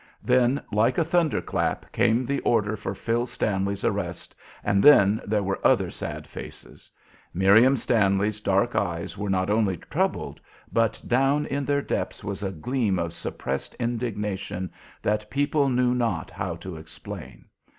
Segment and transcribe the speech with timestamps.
[0.23, 5.43] Then, like a thunder clap, came the order for Phil Stanley's arrest, and then there
[5.43, 6.89] were other sad faces.
[7.35, 10.41] Miriam Stanley's dark eyes were not only troubled,
[10.73, 14.71] but down in their depths was a gleam of suppressed indignation
[15.03, 17.45] that people knew not how to explain.